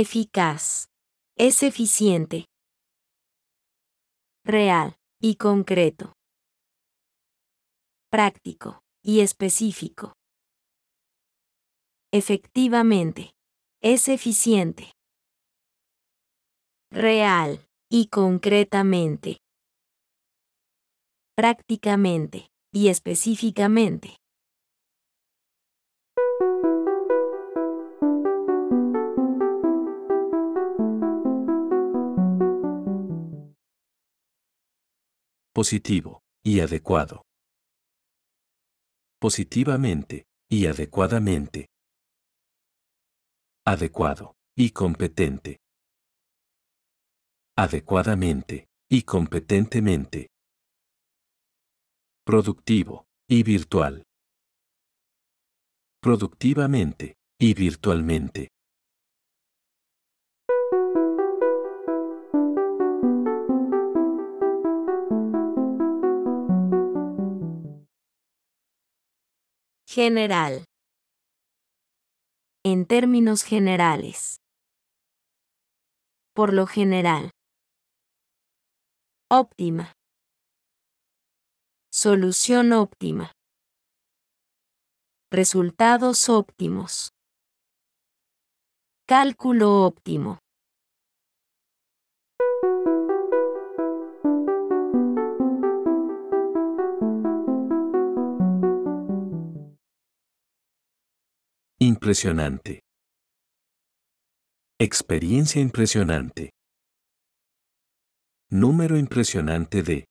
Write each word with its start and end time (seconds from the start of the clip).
Eficaz. 0.00 0.86
Es 1.36 1.64
eficiente. 1.64 2.44
Real 4.44 4.94
y 5.20 5.34
concreto. 5.34 6.12
Práctico 8.08 8.78
y 9.02 9.22
específico. 9.22 10.12
Efectivamente. 12.12 13.32
Es 13.82 14.06
eficiente. 14.06 14.92
Real 16.92 17.66
y 17.90 18.06
concretamente. 18.06 19.38
Prácticamente 21.34 22.46
y 22.72 22.86
específicamente. 22.86 24.16
Positivo 35.58 36.22
y 36.44 36.60
adecuado. 36.60 37.24
Positivamente 39.20 40.28
y 40.48 40.66
adecuadamente. 40.66 41.66
Adecuado 43.66 44.36
y 44.56 44.70
competente. 44.70 45.58
Adecuadamente 47.56 48.68
y 48.88 49.02
competentemente. 49.02 50.28
Productivo 52.24 53.06
y 53.28 53.42
virtual. 53.42 54.04
Productivamente 56.00 57.16
y 57.36 57.54
virtualmente. 57.54 58.52
General. 69.90 70.66
En 72.62 72.84
términos 72.84 73.42
generales. 73.42 74.36
Por 76.34 76.52
lo 76.52 76.66
general. 76.66 77.30
Óptima. 79.30 79.94
Solución 81.90 82.74
óptima. 82.74 83.32
Resultados 85.32 86.28
óptimos. 86.28 87.08
Cálculo 89.06 89.86
óptimo. 89.86 90.38
Impresionante. 101.80 102.80
Experiencia 104.80 105.62
impresionante. 105.62 106.50
Número 108.50 108.98
impresionante 108.98 109.84
de 109.84 110.04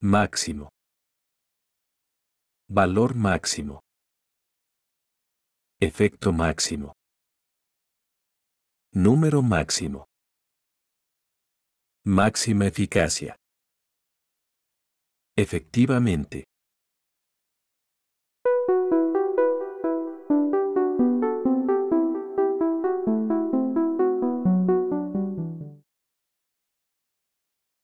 máximo. 0.00 0.68
Valor 2.68 3.16
máximo. 3.16 3.80
Efecto 5.80 6.32
máximo. 6.32 6.92
Número 8.92 9.42
máximo. 9.42 10.04
Máxima 12.04 12.66
eficacia. 12.66 13.34
Efectivamente. 15.36 16.44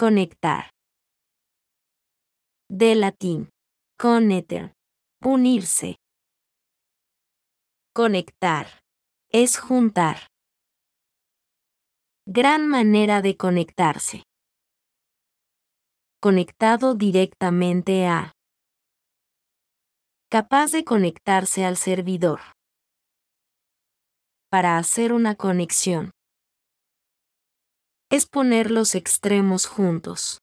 Conectar. 0.00 0.70
De 2.70 2.94
latín. 2.94 3.50
Conneter. 3.98 4.72
Unirse. 5.22 5.96
Conectar. 7.94 8.66
Es 9.28 9.58
juntar. 9.58 10.28
Gran 12.26 12.66
manera 12.66 13.20
de 13.20 13.36
conectarse. 13.36 14.22
Conectado 16.18 16.94
directamente 16.94 18.06
a. 18.06 18.32
Capaz 20.30 20.72
de 20.72 20.82
conectarse 20.82 21.66
al 21.66 21.76
servidor. 21.76 22.40
Para 24.50 24.78
hacer 24.78 25.12
una 25.12 25.34
conexión. 25.34 26.12
Es 28.12 28.26
poner 28.26 28.72
los 28.72 28.96
extremos 28.96 29.66
juntos. 29.66 30.40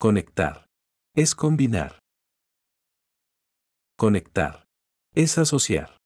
Conectar. 0.00 0.66
Es 1.14 1.36
combinar. 1.36 2.00
Conectar. 3.96 4.66
Es 5.14 5.38
asociar. 5.38 5.98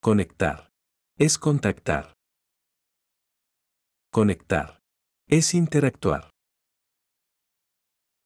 Conectar. 0.00 0.70
Es 1.18 1.36
contactar. 1.36 2.14
Conectar. 4.10 4.80
Es 5.28 5.52
interactuar. 5.52 6.30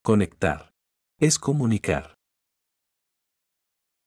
Conectar. 0.05 0.71
Es 1.19 1.39
comunicar. 1.39 2.13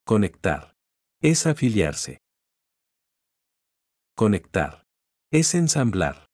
Conectar. 0.07 0.73
Es 1.21 1.45
afiliarse. 1.45 2.19
Conectar. 4.15 4.85
Es 5.33 5.57
ensamblar. 5.57 6.27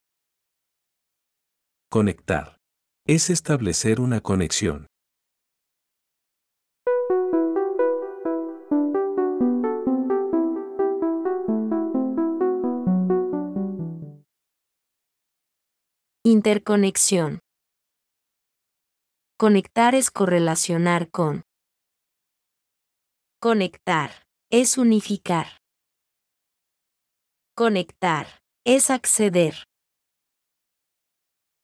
Conectar. 1.90 2.58
Es 3.06 3.30
establecer 3.30 4.00
una 4.00 4.20
conexión. 4.20 4.86
Interconexión. 16.22 17.43
Conectar 19.36 19.96
es 19.96 20.12
correlacionar 20.12 21.10
con. 21.10 21.42
Conectar 23.40 24.28
es 24.48 24.78
unificar. 24.78 25.58
Conectar 27.56 28.28
es 28.64 28.90
acceder. 28.90 29.64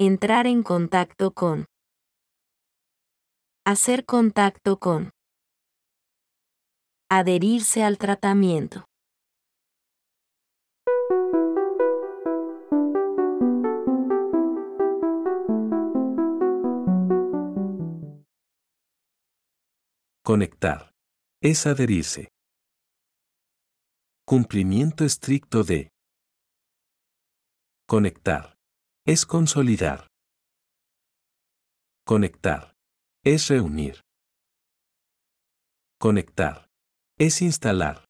Entrar 0.00 0.48
en 0.48 0.64
contacto 0.64 1.30
con. 1.30 1.66
Hacer 3.64 4.04
contacto 4.04 4.80
con. 4.80 5.10
Adherirse 7.08 7.84
al 7.84 7.98
tratamiento. 7.98 8.89
Conectar. 20.22 20.92
Es 21.42 21.66
adherirse. 21.66 22.28
Cumplimiento 24.26 25.04
estricto 25.04 25.64
de. 25.64 25.88
Conectar. 27.88 28.54
Es 29.06 29.24
consolidar. 29.24 30.08
Conectar. 32.06 32.74
Es 33.24 33.48
reunir. 33.48 34.02
Conectar. 35.98 36.68
Es 37.18 37.40
instalar. 37.40 38.04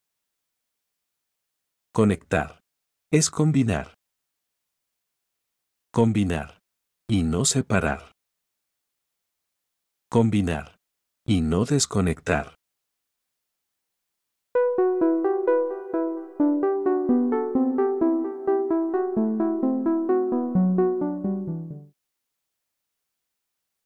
Conectar. 1.94 2.60
Es 3.12 3.30
combinar. 3.30 3.94
Combinar. 5.92 6.58
Y 7.08 7.22
no 7.22 7.44
separar. 7.44 8.12
Combinar. 10.10 10.79
Y 11.32 11.42
no 11.42 11.64
desconectar. 11.64 12.56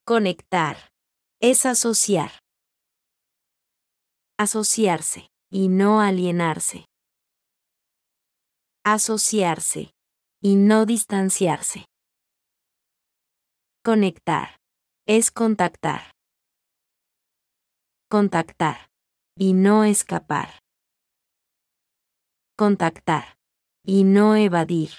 Conectar. 0.07 0.89
Es 1.39 1.67
asociar. 1.67 2.31
Asociarse. 4.39 5.27
Y 5.53 5.69
no 5.69 6.01
alienarse. 6.01 6.87
Asociarse. 8.87 9.91
Y 10.41 10.57
no 10.57 10.87
distanciarse. 10.87 11.85
Conectar. 13.85 14.57
Es 15.07 15.31
contactar. 15.31 16.14
Contactar. 18.15 18.93
Y 19.37 19.55
no 19.55 19.83
escapar. 19.83 20.61
Contactar. 22.57 23.37
Y 23.85 24.05
no 24.05 24.37
evadir. 24.37 24.91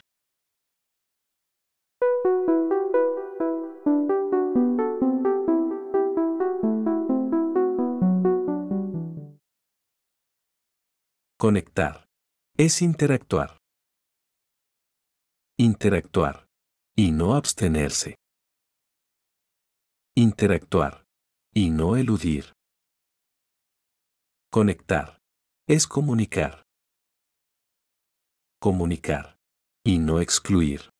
Conectar. 11.37 12.09
Es 12.57 12.81
interactuar. 12.81 13.59
Interactuar. 15.57 16.47
Y 16.97 17.13
no 17.13 17.35
abstenerse. 17.35 18.15
Interactuar. 20.17 21.05
Y 21.53 21.69
no 21.69 21.95
eludir. 21.95 22.55
Conectar. 24.55 25.19
Es 25.67 25.85
comunicar. 25.85 26.63
Comunicar. 28.61 29.35
Y 29.83 29.99
no 29.99 30.21
excluir. 30.21 30.91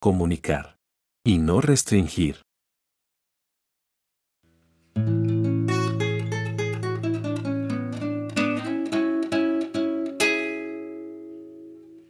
Comunicar. 0.00 0.78
Y 1.26 1.36
no 1.36 1.60
restringir. 1.60 2.40